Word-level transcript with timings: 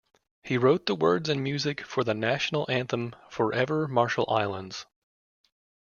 He 0.41 0.57
wrote 0.57 0.87
the 0.87 0.95
words 0.95 1.29
and 1.29 1.43
music 1.43 1.85
for 1.85 2.03
the 2.03 2.15
national 2.15 2.65
anthem, 2.67 3.15
"Forever 3.29 3.87
Marshall 3.87 4.25
Islands". 4.31 4.87